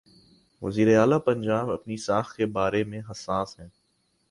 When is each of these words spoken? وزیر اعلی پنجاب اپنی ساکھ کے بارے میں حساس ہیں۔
وزیر 0.61 0.99
اعلی 0.99 1.19
پنجاب 1.19 1.71
اپنی 1.71 1.97
ساکھ 1.97 2.35
کے 2.35 2.45
بارے 2.45 2.83
میں 2.83 3.01
حساس 3.09 3.59
ہیں۔ 3.59 3.67